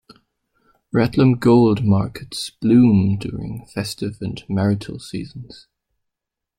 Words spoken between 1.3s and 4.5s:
gold markets bloom during festive and